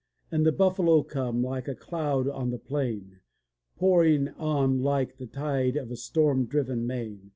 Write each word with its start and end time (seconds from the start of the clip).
And 0.31 0.47
the 0.47 0.51
buffalo 0.51 1.03
come, 1.03 1.43
like 1.43 1.67
a 1.67 1.75
cloud 1.75 2.27
on 2.27 2.49
the 2.49 2.57
plain. 2.57 3.19
Pouring 3.77 4.29
on 4.29 4.79
like 4.81 5.17
the 5.17 5.27
tide 5.27 5.75
of 5.77 5.91
a 5.91 5.95
storm 5.95 6.45
driven 6.47 6.87
main. 6.87 7.29